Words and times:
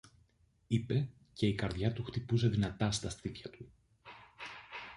είπε 0.67 1.09
και 1.33 1.47
η 1.47 1.55
καρδιά 1.55 1.93
του 1.93 2.03
χτυπούσε 2.03 2.47
δυνατά 2.49 2.91
στα 2.91 3.09
στήθια 3.09 3.49
του. 3.49 3.71